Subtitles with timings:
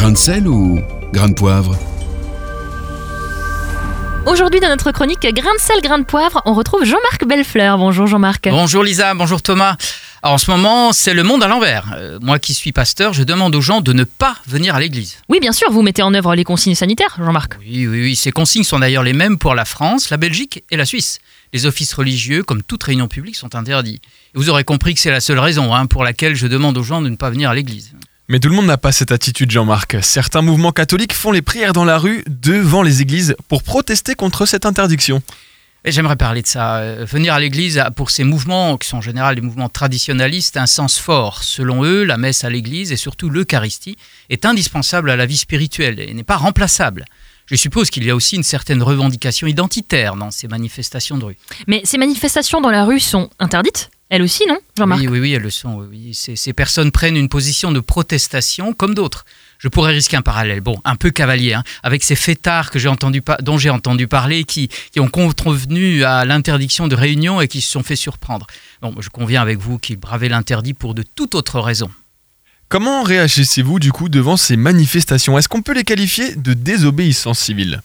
[0.00, 0.80] Grain de sel ou
[1.12, 1.76] grain de poivre
[4.24, 7.76] Aujourd'hui, dans notre chronique Grain de sel, grain de poivre, on retrouve Jean-Marc Bellefleur.
[7.76, 8.48] Bonjour Jean-Marc.
[8.48, 9.76] Bonjour Lisa, bonjour Thomas.
[10.22, 11.92] Alors, en ce moment, c'est le monde à l'envers.
[11.94, 15.18] Euh, moi qui suis pasteur, je demande aux gens de ne pas venir à l'église.
[15.28, 17.58] Oui, bien sûr, vous mettez en œuvre les consignes sanitaires, Jean-Marc.
[17.60, 18.16] Oui, oui, oui.
[18.16, 21.18] Ces consignes sont d'ailleurs les mêmes pour la France, la Belgique et la Suisse.
[21.52, 24.00] Les offices religieux, comme toute réunion publique, sont interdits.
[24.34, 26.84] Et vous aurez compris que c'est la seule raison hein, pour laquelle je demande aux
[26.84, 27.92] gens de ne pas venir à l'église.
[28.30, 29.96] Mais tout le monde n'a pas cette attitude, Jean-Marc.
[30.02, 34.46] Certains mouvements catholiques font les prières dans la rue, devant les églises, pour protester contre
[34.46, 35.20] cette interdiction.
[35.84, 36.76] Et j'aimerais parler de ça.
[36.76, 40.56] Euh, venir à l'église a pour ces mouvements, qui sont en général des mouvements traditionnalistes,
[40.56, 41.42] un sens fort.
[41.42, 43.96] Selon eux, la messe à l'église et surtout l'Eucharistie
[44.28, 47.06] est indispensable à la vie spirituelle et n'est pas remplaçable.
[47.46, 51.36] Je suppose qu'il y a aussi une certaine revendication identitaire dans ces manifestations de rue.
[51.66, 53.90] Mais ces manifestations dans la rue sont interdites?
[54.10, 55.86] Elles aussi, non, Jean-Marc Oui, oui, oui, elles le sont.
[55.88, 56.12] Oui.
[56.14, 59.24] Ces, ces personnes prennent une position de protestation comme d'autres.
[59.58, 62.88] Je pourrais risquer un parallèle, bon, un peu cavalier, hein, avec ces fêtards que j'ai
[62.88, 67.60] entendu dont j'ai entendu parler, qui, qui ont contrevenu à l'interdiction de réunion et qui
[67.60, 68.46] se sont fait surprendre.
[68.82, 71.90] Bon, je conviens avec vous qu'ils bravaient l'interdit pour de toute autre raison.
[72.68, 75.36] Comment réagissez-vous du coup devant ces manifestations?
[75.38, 77.82] Est-ce qu'on peut les qualifier de désobéissance civile?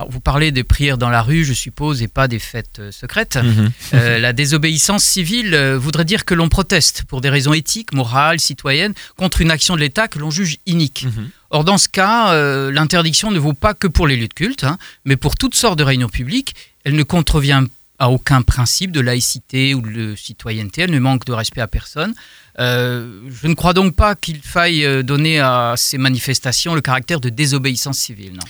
[0.00, 2.90] Alors, vous parlez des prières dans la rue, je suppose, et pas des fêtes euh,
[2.90, 3.36] secrètes.
[3.36, 3.70] Mhm.
[3.92, 8.40] Euh, la désobéissance civile euh, voudrait dire que l'on proteste pour des raisons éthiques, morales,
[8.40, 11.04] citoyennes, contre une action de l'État que l'on juge inique.
[11.04, 11.28] Mhm.
[11.50, 14.64] Or, dans ce cas, euh, l'interdiction ne vaut pas que pour les lieux de culte,
[14.64, 16.54] hein, mais pour toutes sortes de réunions publiques.
[16.84, 17.64] Elle ne contrevient
[17.98, 22.14] à aucun principe de laïcité ou de citoyenneté, elle ne manque de respect à personne.
[22.58, 27.28] Euh, je ne crois donc pas qu'il faille donner à ces manifestations le caractère de
[27.28, 28.32] désobéissance civile.
[28.32, 28.40] Non?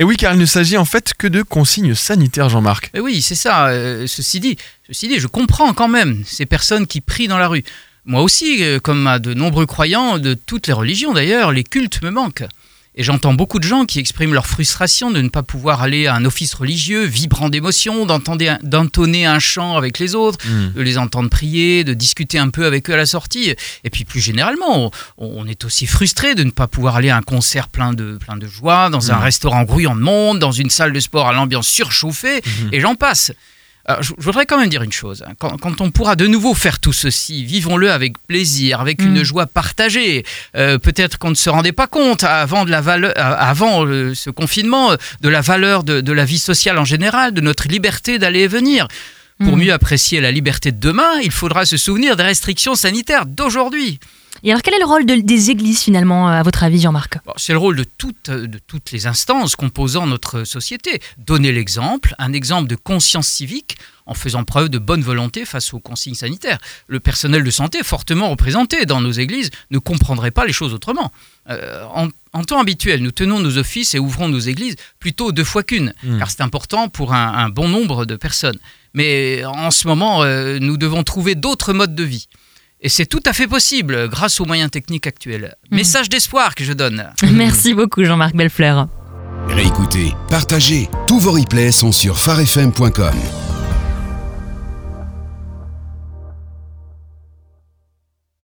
[0.00, 2.90] Et oui, car il ne s'agit en fait que de consignes sanitaires, Jean-Marc.
[2.94, 3.68] Mais oui, c'est ça.
[3.68, 4.56] euh, ceci dit,
[4.86, 7.64] ceci dit, je comprends quand même ces personnes qui prient dans la rue.
[8.06, 12.00] Moi aussi, euh, comme à de nombreux croyants de toutes les religions d'ailleurs, les cultes
[12.00, 12.44] me manquent.
[12.96, 16.14] Et j'entends beaucoup de gens qui expriment leur frustration de ne pas pouvoir aller à
[16.16, 20.72] un office religieux vibrant d'émotion, d'entonner un chant avec les autres, Mhm.
[20.74, 23.54] de les entendre prier, de discuter un peu avec eux à la sortie.
[23.84, 27.16] Et puis plus généralement, on, on est aussi frustré de ne pas pouvoir aller à
[27.16, 29.22] un concert plein de, plein de joie, dans un Mhm.
[29.22, 32.68] restaurant grouillant de monde, dans une salle de sport à l'ambiance surchauffée, Mhm.
[32.72, 33.30] et j'en passe.
[33.86, 35.24] Alors, je, je voudrais quand même dire une chose.
[35.26, 35.32] hein.
[35.38, 39.24] Quand, quand on pourra de nouveau faire tout ceci, vivons-le avec plaisir, avec une Mm.
[39.24, 40.24] joie partagée.
[40.56, 44.14] Euh, Peut-être qu'on ne se rendait pas compte avant, de la valeur, euh, avant euh,
[44.14, 44.92] ce confinement
[45.22, 48.48] de la valeur de, de la vie sociale en général, de notre liberté d'aller et
[48.48, 48.86] venir.
[49.42, 49.60] Pour Mm.
[49.60, 53.98] mieux apprécier la liberté de demain, il faudra se souvenir des restrictions sanitaires d'aujourd'hui.
[54.42, 57.32] Et alors, quel est le rôle de- des églises finalement, à votre avis, Jean-Marc Bon,
[57.36, 61.00] C'est le rôle de toutes, de toutes les instances composant notre société.
[61.18, 65.78] Donner l'exemple, un exemple de conscience civique en faisant preuve de bonne volonté face aux
[65.78, 66.58] consignes sanitaires.
[66.88, 71.12] Le personnel de santé, fortement représenté dans nos églises, ne comprendrait pas les choses autrement.
[71.48, 75.44] Euh, en, en temps habituel, nous tenons nos offices et ouvrons nos églises plutôt deux
[75.44, 76.18] fois qu'une, Mm.
[76.18, 78.58] car c'est important pour un, un bon nombre de personnes.
[78.94, 82.26] Mais en ce moment, euh, nous devons trouver d'autres modes de vie.
[82.82, 85.54] Et c'est tout à fait possible grâce aux moyens techniques actuels.
[85.70, 85.78] Mhm.
[85.78, 87.10] Message d'espoir que je donne.
[87.32, 88.88] Merci beaucoup, Jean-Marc Bellefleur.
[89.48, 90.88] Réécoutez, partagez.
[91.06, 93.14] Tous vos replays sont sur farfm.com.